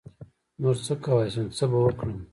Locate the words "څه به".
1.57-1.77